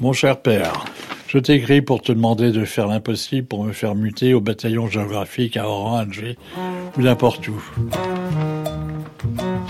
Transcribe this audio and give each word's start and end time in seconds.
Mon 0.00 0.12
cher 0.12 0.40
père, 0.40 0.84
je 1.28 1.38
t'écris 1.38 1.80
pour 1.80 2.02
te 2.02 2.12
demander 2.12 2.50
de 2.50 2.64
faire 2.64 2.86
l'impossible 2.86 3.46
pour 3.46 3.64
me 3.64 3.72
faire 3.72 3.94
muter 3.94 4.34
au 4.34 4.40
bataillon 4.40 4.88
géographique 4.88 5.56
à 5.56 5.66
Oran, 5.68 5.98
Alger, 5.98 6.36
ou 6.98 7.02
n'importe 7.02 7.48
où. 7.48 7.62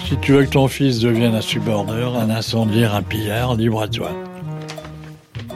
Si 0.06 0.16
tu 0.18 0.32
veux 0.32 0.44
que 0.44 0.50
ton 0.50 0.68
fils 0.68 1.00
devienne 1.00 1.34
un 1.34 1.40
subordeur, 1.40 2.16
un 2.16 2.30
incendiaire, 2.30 2.94
un 2.94 3.02
pillard, 3.02 3.54
libre 3.54 3.82
à 3.82 3.88
toi. 3.88 4.10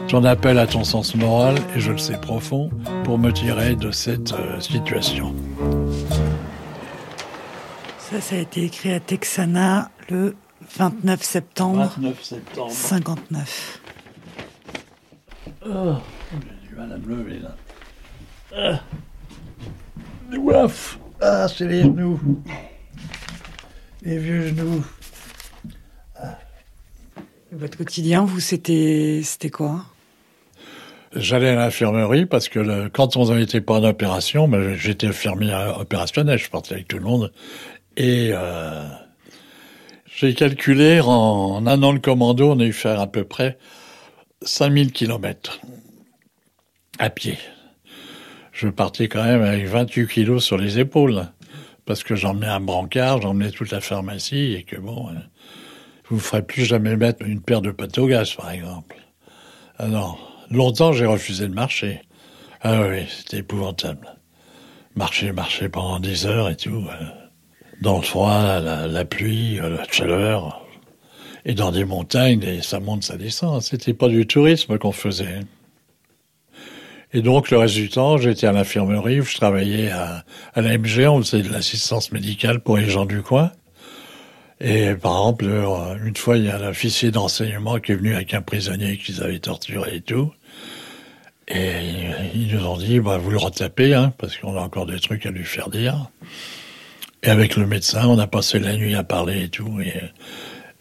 J'en 0.08 0.22
appelle 0.22 0.58
à 0.58 0.66
ton 0.68 0.84
sens 0.84 1.16
moral, 1.16 1.56
et 1.74 1.80
je 1.80 1.90
le 1.90 1.98
sais 1.98 2.20
profond, 2.20 2.70
pour 3.02 3.18
me 3.18 3.32
tirer 3.32 3.74
de 3.74 3.90
cette 3.90 4.32
euh, 4.32 4.60
situation. 4.60 5.34
Ça, 7.98 8.20
ça 8.20 8.36
a 8.36 8.38
été 8.38 8.62
écrit 8.62 8.92
à 8.92 9.00
Texana 9.00 9.90
le 10.08 10.36
29 10.76 11.22
septembre 11.22 11.92
29 11.96 12.22
septembre. 12.22 12.70
59. 12.70 13.80
Oh, 15.68 15.94
j'ai 16.32 16.68
du 16.68 16.74
mal 16.74 16.92
à 16.92 16.98
me 16.98 17.06
lever 17.06 17.38
là. 17.40 17.56
Ah. 18.56 18.80
Ah, 21.20 21.46
c'est 21.48 21.66
les 21.66 21.82
genoux. 21.82 22.20
Les 24.02 24.18
vieux 24.18 24.48
genoux. 24.48 24.84
Votre 27.52 27.78
quotidien, 27.78 28.24
vous, 28.24 28.40
c'était 28.40 29.20
c'était 29.24 29.50
quoi? 29.50 29.84
J'allais 31.14 31.50
à 31.50 31.54
l'infirmerie 31.54 32.26
parce 32.26 32.48
que 32.48 32.58
le- 32.58 32.88
quand 32.90 33.16
on 33.16 33.34
n'était 33.34 33.60
pas 33.62 33.74
en 33.74 33.84
opération, 33.84 34.48
ben, 34.48 34.74
j'étais 34.74 35.06
infirmier 35.06 35.54
opérationnel, 35.78 36.38
je 36.38 36.50
partais 36.50 36.74
avec 36.74 36.88
tout 36.88 36.98
le 36.98 37.04
monde. 37.04 37.32
Et 37.96 38.30
euh, 38.34 38.84
j'ai 40.16 40.32
calculé, 40.32 41.00
en 41.02 41.66
un 41.66 41.82
an 41.82 41.92
de 41.92 41.98
commando, 41.98 42.50
on 42.50 42.58
a 42.60 42.64
eu 42.64 42.72
faire 42.72 43.00
à 43.00 43.06
peu 43.06 43.24
près 43.24 43.58
5000 44.40 44.90
kilomètres 44.90 45.60
à 46.98 47.10
pied. 47.10 47.36
Je 48.50 48.68
partais 48.68 49.08
quand 49.08 49.22
même 49.22 49.42
avec 49.42 49.66
28 49.66 50.08
kilos 50.08 50.42
sur 50.42 50.56
les 50.56 50.78
épaules, 50.78 51.26
parce 51.84 52.02
que 52.02 52.16
j'emmenais 52.16 52.46
un 52.46 52.60
brancard, 52.60 53.20
j'emmenais 53.20 53.50
toute 53.50 53.70
la 53.70 53.82
pharmacie, 53.82 54.54
et 54.54 54.62
que 54.62 54.76
bon, 54.76 55.10
euh, 55.10 55.18
vous 56.08 56.16
ne 56.16 56.20
ferez 56.20 56.42
plus 56.42 56.64
jamais 56.64 56.96
mettre 56.96 57.22
une 57.26 57.42
paire 57.42 57.60
de 57.60 57.70
pâtes 57.70 57.98
au 57.98 58.06
gaz, 58.06 58.32
par 58.32 58.50
exemple. 58.50 58.96
Ah 59.78 59.88
non, 59.88 60.16
longtemps 60.50 60.94
j'ai 60.94 61.04
refusé 61.04 61.46
de 61.46 61.54
marcher. 61.54 62.00
Ah 62.62 62.88
oui, 62.88 63.06
c'était 63.10 63.38
épouvantable. 63.40 64.16
Marcher, 64.94 65.32
marcher 65.32 65.68
pendant 65.68 66.00
des 66.00 66.24
heures 66.24 66.48
et 66.48 66.56
tout. 66.56 66.86
Dans 67.80 67.96
le 67.96 68.02
froid, 68.02 68.60
la, 68.60 69.04
pluie, 69.04 69.60
euh, 69.60 69.76
la 69.76 69.84
chaleur. 69.90 70.62
Et 71.44 71.54
dans 71.54 71.70
des 71.70 71.84
montagnes, 71.84 72.42
et 72.42 72.62
ça 72.62 72.80
monte, 72.80 73.04
ça 73.04 73.16
descend. 73.16 73.62
C'était 73.62 73.94
pas 73.94 74.08
du 74.08 74.26
tourisme 74.26 74.78
qu'on 74.78 74.92
faisait. 74.92 75.40
Et 77.12 77.22
donc, 77.22 77.50
le 77.50 77.58
reste 77.58 77.74
du 77.74 77.88
temps, 77.88 78.18
j'étais 78.18 78.46
à 78.46 78.52
l'infirmerie, 78.52 79.22
je 79.22 79.36
travaillais 79.36 79.90
à, 79.90 80.24
l'AMG, 80.56 81.06
on 81.06 81.22
faisait 81.22 81.42
de 81.42 81.50
l'assistance 81.50 82.10
médicale 82.12 82.60
pour 82.60 82.76
les 82.76 82.88
gens 82.88 83.06
du 83.06 83.22
coin. 83.22 83.52
Et 84.60 84.94
par 84.94 85.12
exemple, 85.12 85.44
euh, 85.46 85.96
une 86.04 86.16
fois, 86.16 86.36
il 86.36 86.46
y 86.46 86.50
a 86.50 86.56
un 86.56 86.68
officier 86.68 87.10
d'enseignement 87.10 87.78
qui 87.78 87.92
est 87.92 87.96
venu 87.96 88.14
avec 88.14 88.34
un 88.34 88.42
prisonnier 88.42 88.96
qu'ils 88.96 89.22
avaient 89.22 89.38
torturé 89.38 89.96
et 89.96 90.00
tout. 90.00 90.32
Et 91.48 91.72
ils 92.34 92.54
nous 92.54 92.66
ont 92.66 92.76
dit, 92.76 92.98
bah, 92.98 93.18
vous 93.18 93.30
le 93.30 93.38
retapez, 93.38 93.94
hein, 93.94 94.12
parce 94.18 94.36
qu'on 94.36 94.56
a 94.56 94.60
encore 94.60 94.86
des 94.86 94.98
trucs 94.98 95.26
à 95.26 95.30
lui 95.30 95.44
faire 95.44 95.68
dire. 95.70 96.10
Et 97.22 97.30
avec 97.30 97.56
le 97.56 97.66
médecin, 97.66 98.06
on 98.06 98.18
a 98.18 98.26
passé 98.26 98.58
la 98.58 98.76
nuit 98.76 98.94
à 98.94 99.02
parler 99.02 99.44
et 99.44 99.48
tout. 99.48 99.80
Et, 99.80 99.94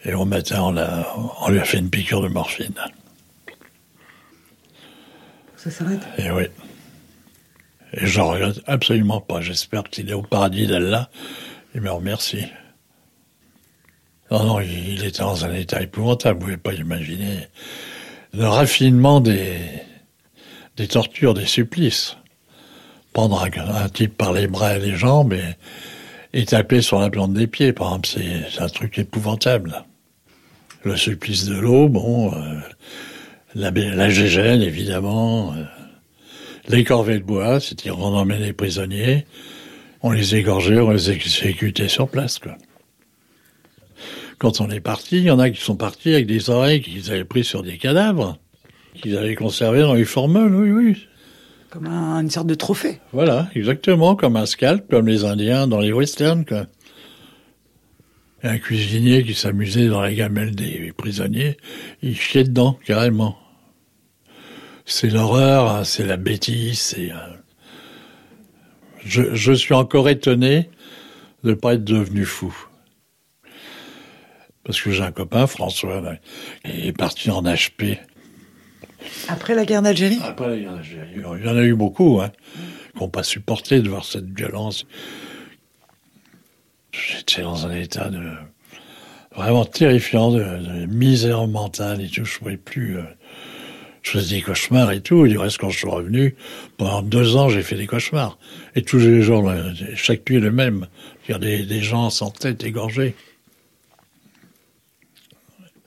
et 0.03 0.13
au 0.13 0.25
matin, 0.25 0.61
on, 0.61 0.77
a, 0.77 1.07
on 1.41 1.49
lui 1.49 1.59
a 1.59 1.63
fait 1.63 1.79
une 1.79 1.89
piqûre 1.89 2.21
de 2.21 2.27
morphine. 2.27 2.75
Ça 5.55 5.71
s'arrête? 5.71 6.01
Et 6.17 6.29
oui. 6.29 6.43
Et 7.93 8.05
j'en 8.05 8.27
regrette 8.27 8.61
absolument 8.67 9.21
pas. 9.21 9.41
J'espère 9.41 9.83
qu'il 9.83 10.09
est 10.09 10.13
au 10.13 10.21
paradis 10.21 10.67
d'Allah. 10.67 11.09
Il 11.73 11.81
me 11.81 11.89
remercie. 11.91 12.45
Non, 14.29 14.43
non, 14.43 14.59
il, 14.59 15.03
était 15.03 15.19
dans 15.19 15.45
un 15.45 15.53
état 15.53 15.81
épouvantable. 15.81 16.39
Vous 16.39 16.45
pouvez 16.45 16.57
pas 16.57 16.73
imaginer 16.73 17.47
le 18.33 18.47
raffinement 18.47 19.21
des, 19.21 19.57
des 20.77 20.87
tortures, 20.87 21.33
des 21.33 21.45
supplices. 21.45 22.17
Prendre 23.13 23.41
un, 23.41 23.83
un 23.83 23.89
type 23.89 24.17
par 24.17 24.33
les 24.33 24.47
bras 24.47 24.75
et 24.75 24.79
les 24.79 24.95
jambes 24.95 25.33
et, 25.33 25.55
et 26.35 26.45
taper 26.45 26.81
sur 26.81 26.99
la 26.99 27.09
plante 27.09 27.33
des 27.33 27.47
pieds, 27.47 27.71
par 27.71 27.87
exemple, 27.87 28.09
c'est 28.09 28.61
un 28.61 28.67
truc 28.67 28.99
épouvantable. 28.99 29.85
Le 30.83 30.97
supplice 30.97 31.45
de 31.45 31.55
l'eau, 31.55 31.87
bon, 31.87 32.33
euh, 32.33 32.59
la, 33.55 33.71
la 33.71 34.09
gégène, 34.09 34.61
évidemment, 34.61 35.53
euh, 35.53 35.63
les 36.67 36.83
corvées 36.83 37.19
de 37.19 37.23
bois, 37.23 37.61
c'était 37.61 37.89
on 37.89 38.03
emmenait 38.03 38.47
les 38.47 38.53
prisonniers, 38.53 39.25
on 40.01 40.11
les 40.11 40.35
égorgeait, 40.35 40.81
on 40.81 40.91
les 40.91 41.09
exécutait 41.09 41.87
sur 41.87 42.09
place, 42.09 42.37
quoi. 42.37 42.57
Quand 44.37 44.59
on 44.59 44.69
est 44.69 44.81
parti, 44.81 45.19
il 45.19 45.23
y 45.23 45.31
en 45.31 45.39
a 45.39 45.49
qui 45.49 45.61
sont 45.61 45.77
partis 45.77 46.13
avec 46.13 46.27
des 46.27 46.49
oreilles 46.49 46.81
qu'ils 46.81 47.09
avaient 47.11 47.23
pris 47.23 47.45
sur 47.45 47.63
des 47.63 47.77
cadavres, 47.77 48.37
qu'ils 49.01 49.15
avaient 49.17 49.35
conservés 49.35 49.81
dans 49.81 49.93
les 49.93 50.03
formules, 50.03 50.53
oui, 50.53 50.71
oui. 50.71 51.07
Comme 51.75 51.87
un- 51.87 52.21
une 52.21 52.29
sorte 52.29 52.47
de 52.47 52.55
trophée. 52.55 53.01
Voilà, 53.11 53.49
exactement, 53.53 54.15
comme 54.15 54.37
un 54.37 54.45
scalp, 54.45 54.89
comme 54.89 55.09
les 55.09 55.25
Indiens 55.25 55.67
dans 55.67 55.81
les 55.81 55.91
westerns, 55.91 56.45
un 58.43 58.57
cuisinier 58.59 59.23
qui 59.23 59.33
s'amusait 59.33 59.89
dans 59.89 59.99
la 59.99 60.13
gamelle 60.13 60.55
des 60.55 60.93
prisonniers, 60.95 61.57
il 62.01 62.15
chiait 62.15 62.45
dedans, 62.45 62.79
carrément. 62.85 63.37
C'est 64.85 65.09
l'horreur, 65.09 65.69
hein, 65.69 65.83
c'est 65.83 66.05
la 66.05 66.15
bêtise, 66.15 66.95
euh, 66.97 67.11
Je, 69.03 69.51
suis 69.51 69.73
encore 69.73 70.07
étonné 70.07 70.69
de 71.43 71.49
ne 71.49 71.55
pas 71.55 71.73
être 71.73 71.83
devenu 71.83 72.23
fou. 72.23 72.55
Parce 74.63 74.79
que 74.81 74.91
j'ai 74.91 75.03
un 75.03 75.11
copain, 75.11 75.45
François, 75.45 76.01
qui 76.63 76.87
est 76.87 76.97
parti 76.97 77.29
en 77.31 77.43
HP. 77.43 77.99
Après 79.27 79.55
la 79.55 79.65
guerre 79.65 79.81
d'Algérie? 79.81 80.19
Après 80.23 80.49
la 80.49 80.57
guerre 80.57 80.73
d'Algérie, 80.73 81.09
il 81.15 81.45
y 81.45 81.49
en 81.49 81.57
a 81.57 81.63
eu 81.63 81.75
beaucoup, 81.75 82.19
hein, 82.21 82.31
qui 82.93 82.99
n'ont 83.01 83.09
pas 83.09 83.23
supporté 83.23 83.81
de 83.81 83.89
voir 83.89 84.05
cette 84.05 84.29
violence. 84.35 84.85
J'étais 86.91 87.41
dans 87.41 87.65
un 87.67 87.75
état 87.75 88.09
de 88.09 88.21
vraiment 89.35 89.65
terrifiant, 89.65 90.31
de, 90.31 90.85
misère 90.85 91.45
mentale 91.47 92.01
et 92.01 92.07
tout. 92.07 92.23
Je 92.25 92.33
ne 92.35 92.39
pouvais 92.39 92.57
plus. 92.57 92.97
euh, 92.97 93.03
je 94.01 94.11
faisais 94.11 94.35
des 94.37 94.41
cauchemars 94.41 94.91
et 94.91 95.01
tout. 95.01 95.27
Du 95.27 95.37
reste, 95.37 95.57
quand 95.57 95.69
je 95.71 95.79
suis 95.79 95.89
revenu, 95.89 96.35
pendant 96.77 97.01
deux 97.01 97.35
ans, 97.35 97.49
j'ai 97.49 97.63
fait 97.63 97.75
des 97.75 97.87
cauchemars. 97.87 98.37
Et 98.75 98.83
tous 98.83 98.99
les 98.99 99.21
jours, 99.23 99.41
le- 99.41 99.73
chaque 99.95 100.29
nuit 100.29 100.39
le 100.39 100.51
même. 100.51 100.87
Il 101.27 101.31
y 101.31 101.35
a 101.35 101.39
des 101.39 101.81
gens 101.81 102.09
sans 102.11 102.29
tête, 102.29 102.63
égorgés. 102.63 103.15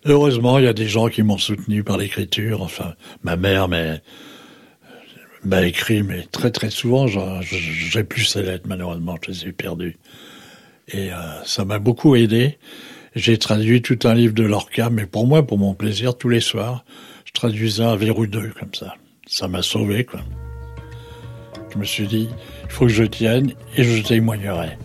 Heureusement, 0.08 0.58
il 0.58 0.64
y 0.64 0.68
a 0.68 0.72
des 0.72 0.88
gens 0.88 1.08
qui 1.08 1.22
m'ont 1.22 1.36
soutenu 1.36 1.84
par 1.84 1.98
l'écriture. 1.98 2.62
Enfin, 2.62 2.94
ma 3.24 3.36
mère 3.36 3.68
m'a 3.68 5.66
écrit, 5.66 6.02
mais 6.02 6.22
très 6.22 6.50
très 6.50 6.70
souvent, 6.70 7.06
j'ai 7.42 8.04
plus 8.04 8.24
ces 8.24 8.42
lettres, 8.42 8.64
malheureusement, 8.66 9.16
je 9.22 9.30
les 9.30 9.48
ai 9.48 9.52
perdues. 9.52 9.98
Et 10.88 11.12
euh, 11.12 11.44
ça 11.44 11.66
m'a 11.66 11.78
beaucoup 11.78 12.16
aidé. 12.16 12.56
J'ai 13.16 13.36
traduit 13.36 13.82
tout 13.82 13.98
un 14.04 14.14
livre 14.14 14.32
de 14.32 14.44
Lorca, 14.44 14.88
mais 14.88 15.04
pour 15.04 15.26
moi, 15.26 15.46
pour 15.46 15.58
mon 15.58 15.74
plaisir, 15.74 16.16
tous 16.16 16.30
les 16.30 16.40
soirs, 16.40 16.86
je 17.26 17.32
traduisais 17.32 17.84
un 17.84 17.96
verrou 17.96 18.26
deux, 18.26 18.48
comme 18.58 18.72
ça. 18.72 18.94
Ça 19.26 19.46
m'a 19.46 19.60
sauvé, 19.60 20.06
quoi. 20.06 20.20
Je 21.70 21.76
me 21.76 21.84
suis 21.84 22.06
dit, 22.06 22.30
il 22.64 22.70
faut 22.70 22.86
que 22.86 22.92
je 22.92 23.04
tienne, 23.04 23.52
et 23.76 23.84
je 23.84 24.02
témoignerai. 24.02 24.78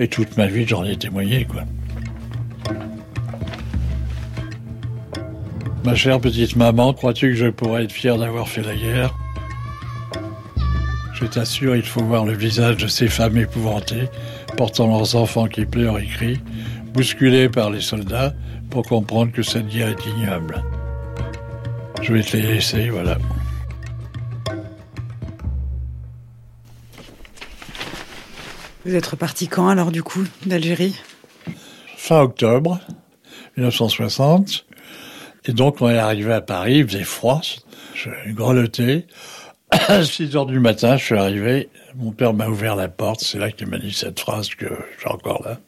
Et 0.00 0.08
toute 0.08 0.36
ma 0.36 0.48
vie, 0.48 0.66
j'en 0.66 0.84
ai 0.84 0.96
témoigné, 0.96 1.44
quoi. 1.44 1.62
Ma 5.82 5.94
chère 5.94 6.20
petite 6.20 6.56
maman, 6.56 6.92
crois-tu 6.92 7.30
que 7.30 7.36
je 7.36 7.46
pourrais 7.46 7.84
être 7.84 7.92
fier 7.92 8.18
d'avoir 8.18 8.48
fait 8.48 8.62
la 8.62 8.74
guerre? 8.74 9.14
Je 11.14 11.24
t'assure, 11.24 11.74
il 11.74 11.82
faut 11.82 12.02
voir 12.02 12.24
le 12.24 12.34
visage 12.34 12.76
de 12.76 12.86
ces 12.86 13.08
femmes 13.08 13.38
épouvantées, 13.38 14.08
portant 14.56 14.86
leurs 14.86 15.16
enfants 15.16 15.48
qui 15.48 15.64
pleurent 15.64 15.98
et 15.98 16.06
crient, 16.06 16.40
bousculées 16.92 17.48
par 17.48 17.70
les 17.70 17.80
soldats, 17.80 18.34
pour 18.70 18.86
comprendre 18.86 19.32
que 19.32 19.42
cette 19.42 19.68
guerre 19.68 19.88
est 19.88 20.06
ignoble. 20.06 20.62
Je 22.02 22.12
vais 22.12 22.22
te 22.22 22.36
les 22.36 22.42
laisser, 22.42 22.90
voilà. 22.90 23.18
Vous 28.84 28.94
êtes 28.94 29.06
reparti 29.06 29.48
quand 29.48 29.68
alors 29.68 29.90
du 29.90 30.02
coup 30.02 30.24
d'Algérie? 30.46 30.96
Fin 31.96 32.20
octobre 32.20 32.80
1960. 33.56 34.66
Et 35.46 35.52
donc, 35.52 35.80
on 35.80 35.88
est 35.88 35.98
arrivé 35.98 36.32
à 36.32 36.40
Paris, 36.40 36.78
il 36.78 36.86
faisait 36.86 37.04
froid, 37.04 37.40
je 37.94 38.10
grelottais. 38.28 39.06
À 39.70 40.02
6 40.02 40.36
heures 40.36 40.46
du 40.46 40.58
matin, 40.58 40.96
je 40.96 41.04
suis 41.04 41.16
arrivé, 41.16 41.68
mon 41.94 42.10
père 42.10 42.34
m'a 42.34 42.48
ouvert 42.48 42.74
la 42.74 42.88
porte, 42.88 43.20
c'est 43.20 43.38
là 43.38 43.52
qu'il 43.52 43.68
m'a 43.68 43.78
dit 43.78 43.92
cette 43.92 44.18
phrase 44.18 44.48
que 44.48 44.66
j'ai 45.00 45.08
encore 45.08 45.42
là. 45.44 45.58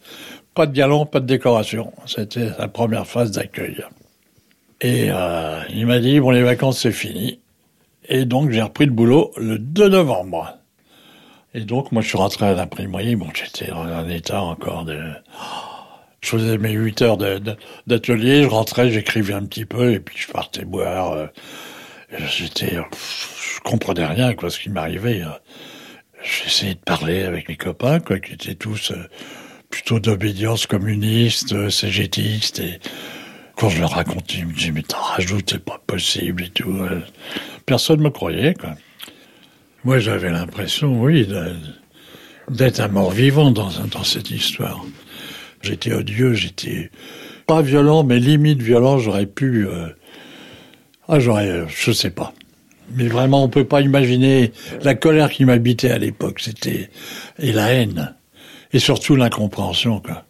Pas 0.54 0.66
de 0.66 0.72
galon, 0.72 1.06
pas 1.06 1.20
de 1.20 1.26
décoration. 1.26 1.92
C'était 2.06 2.50
la 2.58 2.69
première 2.69 3.06
phase 3.06 3.30
d'accueil. 3.30 3.82
Et 4.82 5.06
euh, 5.10 5.60
il 5.70 5.86
m'a 5.86 6.00
dit, 6.00 6.20
bon, 6.20 6.30
les 6.30 6.42
vacances, 6.42 6.80
c'est 6.80 6.92
fini. 6.92 7.38
Et 8.08 8.24
donc, 8.24 8.50
j'ai 8.50 8.60
repris 8.60 8.84
le 8.84 8.90
boulot 8.90 9.32
le 9.36 9.58
2 9.58 9.88
novembre. 9.88 10.58
Et 11.54 11.60
donc, 11.60 11.92
moi, 11.92 12.02
je 12.02 12.08
suis 12.08 12.19
rentré 12.19 12.46
à 12.46 12.54
l'imprimerie. 12.54 13.14
Bon, 13.14 13.28
j'étais 13.32 13.70
dans 13.70 13.82
un 13.82 14.08
état 14.08 14.42
encore 14.42 14.84
de... 14.84 14.98
faisais 16.38 16.58
mes 16.58 16.73
8 16.73 17.02
heures 17.02 17.19
d'atelier, 17.87 18.43
je 18.43 18.49
rentrais, 18.49 18.90
j'écrivais 18.90 19.34
un 19.34 19.44
petit 19.44 19.64
peu, 19.64 19.93
et 19.93 20.00
puis 20.00 20.17
je 20.19 20.32
partais 20.32 20.64
boire. 20.64 21.12
Euh, 21.12 21.26
j'étais... 22.29 22.75
Je 22.75 23.61
comprenais 23.62 24.06
rien, 24.06 24.34
quoi, 24.34 24.50
ce 24.50 24.58
qui 24.58 24.70
m'arrivait. 24.70 25.23
J'essayais 26.23 26.75
de 26.75 26.81
parler 26.81 27.23
avec 27.23 27.49
mes 27.49 27.56
copains, 27.56 28.00
qui 28.00 28.32
étaient 28.32 28.55
tous 28.55 28.93
euh, 28.93 29.08
plutôt 29.70 29.99
d'obédience 29.99 30.67
communiste, 30.67 31.52
euh, 31.52 31.69
cégétiste, 31.69 32.61
et 32.61 32.79
quand 33.56 33.69
je 33.69 33.81
leur 33.81 33.90
racontais, 33.90 34.38
ils 34.38 34.46
me 34.46 34.52
disaient, 34.52 34.73
mais 34.73 34.82
t'en 34.82 35.00
rajoutes, 35.00 35.50
c'est 35.50 35.64
pas 35.64 35.81
possible 35.87 36.44
et 36.44 36.50
tout. 36.50 36.79
Euh. 36.81 37.00
Personne 37.67 37.99
ne 37.99 38.05
me 38.05 38.11
croyait. 38.11 38.55
Moi, 39.84 39.99
j'avais 39.99 40.31
l'impression, 40.31 41.00
oui, 41.00 41.29
d'être 42.49 42.81
un 42.81 42.88
mort-vivant 42.88 43.50
dans 43.50 44.05
cette 44.05 44.31
histoire. 44.31 44.84
J'étais 45.62 45.93
odieux, 45.93 46.35
j'étais 46.35 46.91
pas 47.47 47.62
violent, 47.62 48.05
mais 48.05 48.19
limite 48.19 48.61
violent, 48.61 48.99
j'aurais 48.99 49.26
pu... 49.26 49.67
ah, 51.09 51.20
j'aurais... 51.20 51.64
je 51.69 51.93
sais 51.93 52.11
pas. 52.11 52.35
Mais 52.94 53.09
vraiment, 53.09 53.44
on 53.44 53.49
peut 53.49 53.64
pas 53.64 53.81
imaginer 53.81 54.53
la 54.82 54.94
colère 54.94 55.31
qui 55.31 55.44
m'habitait 55.44 55.91
à 55.91 55.99
l'époque. 55.99 56.41
C'était 56.41 56.91
et 57.38 57.53
la 57.53 57.73
haine 57.73 58.14
et 58.73 58.79
surtout 58.79 59.17
l'incompréhension. 59.17 60.00
Quoi. 60.00 60.25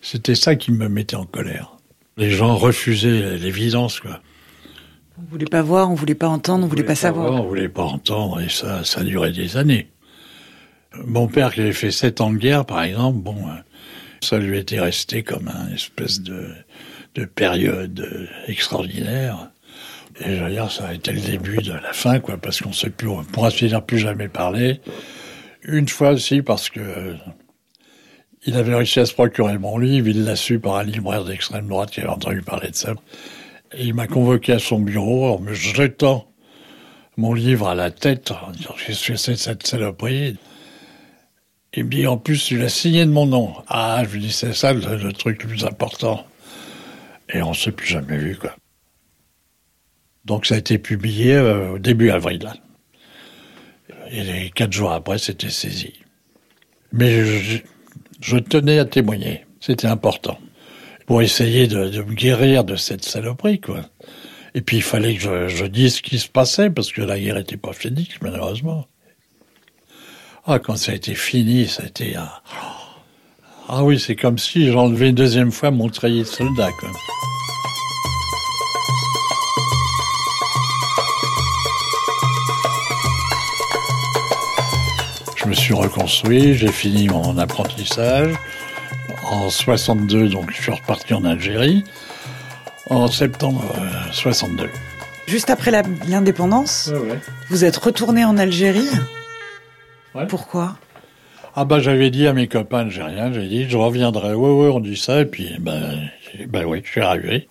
C'était 0.00 0.34
ça 0.34 0.56
qui 0.56 0.72
me 0.72 0.88
mettait 0.88 1.16
en 1.16 1.26
colère. 1.26 1.76
Les 2.16 2.30
gens 2.30 2.56
refusaient 2.56 3.36
l'évidence. 3.36 4.00
Quoi. 4.00 4.20
On 5.18 5.30
voulait 5.30 5.46
pas 5.46 5.62
voir, 5.62 5.90
on 5.90 5.94
voulait 5.94 6.14
pas 6.14 6.28
entendre, 6.28 6.64
on, 6.64 6.68
voulait, 6.68 6.82
pas, 6.82 6.94
savoir. 6.94 7.32
on 7.32 7.46
voulait 7.46 7.68
pas 7.68 7.84
entendre 7.84 8.40
et 8.40 8.48
ça, 8.48 8.84
ça 8.84 9.02
durait 9.02 9.32
des 9.32 9.56
années. 9.56 9.88
Mon 11.06 11.26
père 11.26 11.54
qui 11.54 11.60
avait 11.60 11.72
fait 11.72 11.90
sept 11.90 12.20
ans 12.20 12.30
de 12.30 12.36
guerre, 12.36 12.66
par 12.66 12.82
exemple, 12.82 13.18
bon, 13.18 13.36
ça 14.22 14.38
lui 14.38 14.58
était 14.58 14.80
resté 14.80 15.22
comme 15.22 15.48
une 15.48 15.74
espèce 15.74 16.20
de, 16.20 16.48
de 17.14 17.24
période 17.24 18.28
extraordinaire. 18.46 19.50
Et 20.20 20.36
je 20.36 20.44
veux 20.44 20.50
dire, 20.50 20.70
ça 20.70 20.88
a 20.88 20.94
été 20.94 21.12
le 21.12 21.20
début 21.20 21.58
de 21.58 21.72
la 21.72 21.92
fin, 21.92 22.20
quoi, 22.20 22.36
parce 22.36 22.60
qu'on 22.60 22.72
s'est 22.72 22.90
plus, 22.90 23.08
on 23.08 23.24
pourra 23.24 23.50
se 23.50 23.80
plus 23.80 23.98
jamais 23.98 24.28
parler. 24.28 24.80
Une 25.62 25.88
fois 25.88 26.10
aussi, 26.10 26.42
parce 26.42 26.68
que 26.68 26.80
euh, 26.80 27.14
il 28.44 28.56
avait 28.56 28.74
réussi 28.74 29.00
à 29.00 29.06
se 29.06 29.14
procurer 29.14 29.58
mon 29.58 29.78
livre, 29.78 30.08
il 30.08 30.24
l'a 30.24 30.36
su 30.36 30.58
par 30.58 30.76
un 30.76 30.84
libraire 30.84 31.24
d'extrême 31.24 31.68
droite 31.68 31.90
qui 31.90 32.00
avait 32.00 32.10
entendu 32.10 32.42
parler 32.42 32.70
de 32.70 32.76
ça. 32.76 32.94
Et 33.72 33.84
il 33.84 33.94
m'a 33.94 34.06
convoqué 34.06 34.52
à 34.52 34.58
son 34.58 34.80
bureau 34.80 35.34
en 35.34 35.38
me 35.38 35.54
jetant 35.54 36.28
mon 37.16 37.32
livre 37.32 37.68
à 37.68 37.74
la 37.74 37.90
tête, 37.90 38.32
en 38.32 38.50
disant 38.50 38.74
Qu'est-ce 38.84 39.06
que 39.06 39.16
c'est 39.16 39.36
cette 39.36 39.66
saloperie? 39.66 40.36
Il 41.74 41.84
me 41.84 41.90
dit 41.90 42.06
En 42.06 42.18
plus, 42.18 42.44
tu 42.44 42.58
l'as 42.58 42.68
signé 42.68 43.04
de 43.04 43.10
mon 43.10 43.26
nom. 43.26 43.54
Ah, 43.68 44.02
je 44.04 44.14
lui 44.14 44.20
dis 44.20 44.32
C'est 44.32 44.52
ça 44.52 44.72
le, 44.72 45.12
truc 45.12 45.42
le 45.42 45.48
plus 45.48 45.64
important. 45.64 46.26
Et 47.32 47.42
on 47.42 47.50
ne 47.50 47.54
s'est 47.54 47.72
plus 47.72 47.86
jamais 47.86 48.18
vu, 48.18 48.36
quoi. 48.36 48.54
Donc 50.24 50.46
ça 50.46 50.54
a 50.54 50.58
été 50.58 50.78
publié 50.78 51.34
euh, 51.34 51.72
au 51.72 51.78
début 51.78 52.10
avril. 52.10 52.48
Et 54.10 54.50
quatre 54.54 54.72
jours 54.72 54.92
après, 54.92 55.18
c'était 55.18 55.50
saisi. 55.50 55.94
Mais 56.92 57.24
je, 58.20 58.36
tenais 58.36 58.78
à 58.78 58.84
témoigner. 58.84 59.46
C'était 59.60 59.86
important. 59.86 60.38
Pour 61.06 61.22
essayer 61.22 61.66
de, 61.66 62.02
me 62.02 62.14
guérir 62.14 62.64
de 62.64 62.76
cette 62.76 63.04
saloperie, 63.04 63.60
quoi. 63.60 63.86
Et 64.54 64.60
puis 64.60 64.76
il 64.76 64.82
fallait 64.82 65.16
que 65.16 65.48
je, 65.48 65.64
dise 65.64 65.96
ce 65.96 66.02
qui 66.02 66.18
se 66.18 66.28
passait, 66.28 66.68
parce 66.68 66.92
que 66.92 67.00
la 67.00 67.18
guerre 67.18 67.36
n'était 67.36 67.56
pas 67.56 67.72
finie, 67.72 68.10
malheureusement. 68.20 68.86
Ah, 70.44 70.58
quand 70.58 70.74
ça 70.76 70.90
a 70.90 70.94
été 70.96 71.14
fini, 71.14 71.68
ça 71.68 71.84
a 71.84 71.86
été... 71.86 72.16
Ah 73.68 73.84
oui, 73.84 74.00
c'est 74.00 74.16
comme 74.16 74.38
si 74.38 74.72
j'enlevais 74.72 75.10
une 75.10 75.14
deuxième 75.14 75.52
fois 75.52 75.70
mon 75.70 75.88
treillis 75.88 76.22
de 76.22 76.26
soldat, 76.26 76.70
quoi. 76.80 76.88
Je 85.36 85.46
me 85.46 85.54
suis 85.54 85.74
reconstruit, 85.74 86.54
j'ai 86.54 86.72
fini 86.72 87.06
mon 87.06 87.38
apprentissage. 87.38 88.34
En 89.30 89.48
62, 89.48 90.28
donc 90.28 90.50
je 90.50 90.60
suis 90.60 90.72
reparti 90.72 91.14
en 91.14 91.24
Algérie. 91.24 91.84
En 92.90 93.06
septembre 93.06 93.62
62. 94.10 94.64
Euh, 94.64 94.68
Juste 95.28 95.50
après 95.50 95.70
l'indépendance, 96.08 96.92
vous 97.48 97.64
êtes 97.64 97.76
retourné 97.76 98.24
en 98.24 98.36
Algérie? 98.36 98.88
Pourquoi? 100.28 100.76
Ah 101.54 101.64
bah 101.64 101.80
j'avais 101.80 102.10
dit 102.10 102.26
à 102.26 102.32
mes 102.32 102.48
copains 102.48 102.80
algériens, 102.80 103.32
j'ai 103.32 103.46
dit 103.46 103.68
je 103.68 103.76
reviendrai. 103.76 104.34
Ouais 104.34 104.50
ouais, 104.50 104.68
on 104.68 104.80
dit 104.80 104.96
ça 104.96 105.20
et 105.20 105.26
puis 105.26 105.50
ben 105.60 106.08
bah, 106.48 106.62
oui, 106.66 106.80
je 106.84 106.90
suis 106.90 107.00
arrivé. 107.00 107.48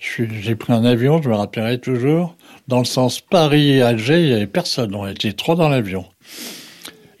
J'ai 0.00 0.54
pris 0.54 0.72
un 0.72 0.84
avion, 0.84 1.20
je 1.22 1.28
me 1.28 1.34
rappellerai 1.34 1.78
toujours. 1.78 2.36
Dans 2.68 2.78
le 2.78 2.84
sens 2.84 3.20
Paris-Alger, 3.20 4.20
il 4.20 4.26
n'y 4.26 4.34
avait 4.34 4.46
personne. 4.46 4.94
On 4.94 5.06
était 5.06 5.32
trois 5.32 5.56
dans 5.56 5.68
l'avion. 5.68 6.04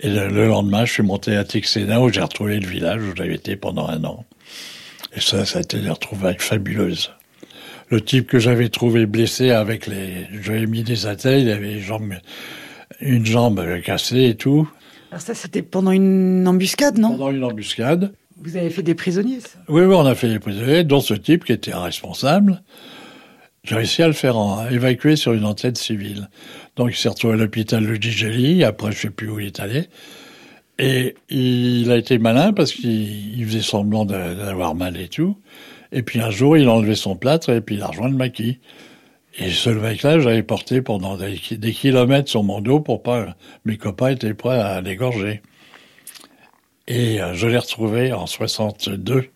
Et 0.00 0.10
le, 0.10 0.46
lendemain, 0.46 0.84
je 0.84 0.92
suis 0.92 1.02
monté 1.02 1.36
à 1.36 1.44
Tixena 1.44 2.00
où 2.00 2.12
j'ai 2.12 2.20
retrouvé 2.20 2.60
le 2.60 2.68
village 2.68 3.02
où 3.02 3.16
j'avais 3.16 3.34
été 3.34 3.56
pendant 3.56 3.88
un 3.88 4.04
an. 4.04 4.24
Et 5.16 5.20
ça, 5.20 5.44
ça 5.44 5.58
a 5.58 5.62
été 5.62 5.78
des 5.78 5.90
retrouvailles 5.90 6.36
fabuleuses. 6.38 7.12
Le 7.88 8.00
type 8.00 8.28
que 8.28 8.38
j'avais 8.38 8.68
trouvé 8.68 9.06
blessé 9.06 9.50
avec 9.50 9.86
les, 9.86 10.28
j'avais 10.42 10.66
mis 10.66 10.82
des 10.82 11.06
attelles, 11.06 11.40
il 11.40 11.50
avait 11.50 11.72
une 11.72 11.80
jambe, 11.80 12.14
une 13.00 13.24
jambe 13.24 13.80
cassée 13.80 14.24
et 14.24 14.34
tout. 14.36 14.68
Alors 15.10 15.22
ça, 15.22 15.34
c'était 15.34 15.62
pendant 15.62 15.90
une 15.90 16.46
embuscade, 16.46 16.98
non? 16.98 17.10
Pendant 17.10 17.30
une 17.30 17.44
embuscade. 17.44 18.12
Vous 18.40 18.56
avez 18.56 18.70
fait 18.70 18.82
des 18.82 18.94
prisonniers, 18.94 19.40
ça? 19.40 19.58
Oui, 19.68 19.82
oui, 19.82 19.94
on 19.94 20.06
a 20.06 20.14
fait 20.14 20.28
des 20.28 20.38
prisonniers, 20.38 20.84
dont 20.84 21.00
ce 21.00 21.14
type 21.14 21.44
qui 21.44 21.52
était 21.52 21.72
un 21.72 21.82
responsable. 21.82 22.62
J'ai 23.64 23.74
réussi 23.74 24.02
à 24.02 24.06
le 24.06 24.12
faire 24.12 24.36
évacuer 24.70 25.16
sur 25.16 25.32
une 25.32 25.44
antenne 25.44 25.74
civile. 25.74 26.28
Donc 26.76 26.90
il 26.90 26.96
s'est 26.96 27.08
retrouvé 27.08 27.34
à 27.34 27.36
l'hôpital 27.36 27.84
de 27.86 27.94
Gigeli, 27.94 28.64
après 28.64 28.92
je 28.92 28.98
sais 28.98 29.10
plus 29.10 29.28
où 29.28 29.40
il 29.40 29.46
est 29.46 29.60
allé. 29.60 29.88
Et 30.78 31.16
il 31.28 31.90
a 31.90 31.96
été 31.96 32.18
malin 32.18 32.52
parce 32.52 32.72
qu'il 32.72 33.44
faisait 33.44 33.62
semblant 33.62 34.04
d'avoir 34.04 34.74
mal 34.74 34.96
et 34.96 35.08
tout. 35.08 35.36
Et 35.90 36.02
puis 36.02 36.20
un 36.20 36.30
jour, 36.30 36.56
il 36.56 36.68
a 36.68 36.72
enlevé 36.72 36.94
son 36.94 37.16
plâtre 37.16 37.50
et 37.50 37.60
puis 37.60 37.74
il 37.74 37.82
a 37.82 37.88
rejoint 37.88 38.08
le 38.08 38.16
maquis. 38.16 38.58
Et 39.36 39.50
ce 39.50 39.70
mec-là, 39.70 40.18
j'avais 40.18 40.42
porté 40.42 40.82
pendant 40.82 41.16
des, 41.16 41.36
kilomètres 41.36 42.28
sur 42.28 42.42
mon 42.42 42.60
dos 42.60 42.80
pour 42.80 43.02
pas... 43.02 43.36
Mes 43.64 43.76
copains 43.76 44.10
étaient 44.10 44.34
prêts 44.34 44.58
à 44.58 44.80
l'égorger. 44.80 45.42
Et 46.88 47.20
euh, 47.20 47.34
je 47.34 47.46
l'ai 47.46 47.58
retrouvé 47.58 48.12
en 48.12 48.26
62 48.26 49.30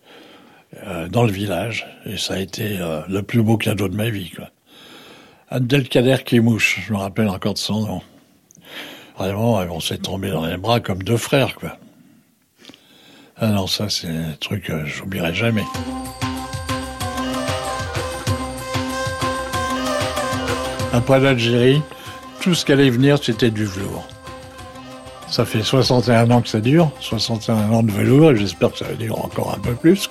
euh, 0.84 1.08
dans 1.08 1.24
le 1.24 1.32
village. 1.32 1.86
Et 2.06 2.16
ça 2.16 2.34
a 2.34 2.38
été 2.38 2.78
euh, 2.80 3.02
le 3.08 3.22
plus 3.22 3.42
beau 3.42 3.56
cadeau 3.56 3.88
de 3.88 3.94
ma 3.94 4.08
vie. 4.08 4.30
Quoi. 4.30 4.50
Abdelkader 5.50 6.24
Kimouche, 6.24 6.80
je 6.86 6.92
me 6.92 6.98
rappelle 6.98 7.28
encore 7.28 7.54
de 7.54 7.58
son 7.58 7.86
nom. 7.86 8.02
Vraiment, 9.18 9.58
on 9.58 9.80
s'est 9.80 9.98
tombé 9.98 10.30
dans 10.30 10.46
les 10.46 10.56
bras 10.56 10.80
comme 10.80 11.02
deux 11.02 11.18
frères, 11.18 11.54
quoi. 11.56 11.76
Ah 13.36 13.48
non, 13.48 13.66
ça, 13.66 13.88
c'est 13.88 14.08
un 14.08 14.32
truc 14.40 14.64
que 14.64 14.84
j'oublierai 14.84 15.34
jamais. 15.34 15.64
Après 20.92 21.20
l'Algérie, 21.20 21.82
tout 22.40 22.54
ce 22.54 22.64
qui 22.64 22.72
allait 22.72 22.90
venir, 22.90 23.18
c'était 23.22 23.50
du 23.50 23.64
velours. 23.64 24.06
Ça 25.30 25.46
fait 25.46 25.62
61 25.62 26.30
ans 26.30 26.42
que 26.42 26.48
ça 26.48 26.60
dure, 26.60 26.90
61 27.00 27.72
ans 27.72 27.82
de 27.82 27.90
velours, 27.90 28.32
et 28.32 28.36
j'espère 28.36 28.72
que 28.72 28.78
ça 28.78 28.84
va 28.84 28.92
durer 28.92 29.18
encore 29.18 29.54
un 29.56 29.60
peu 29.60 29.72
plus. 29.72 30.08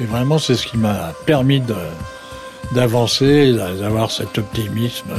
Et 0.00 0.04
vraiment, 0.04 0.38
c'est 0.38 0.54
ce 0.54 0.66
qui 0.66 0.78
m'a 0.78 1.12
permis 1.26 1.62
d'avancer, 2.72 3.52
d'avoir 3.52 4.10
cet 4.10 4.38
optimisme. 4.38 5.10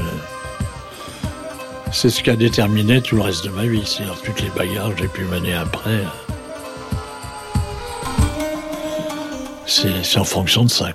C'est 1.91 2.09
ce 2.09 2.23
qui 2.23 2.31
a 2.31 2.35
déterminé 2.35 3.01
tout 3.01 3.17
le 3.17 3.21
reste 3.21 3.45
de 3.45 3.49
ma 3.49 3.67
vie, 3.67 3.83
c'est-à-dire 3.85 4.15
toutes 4.23 4.41
les 4.41 4.49
bagarres 4.49 4.95
que 4.95 5.01
j'ai 5.01 5.07
pu 5.07 5.23
mener 5.25 5.53
après. 5.53 6.03
C'est 9.67 10.17
en 10.17 10.23
fonction 10.23 10.63
de 10.63 10.69
ça. 10.69 10.89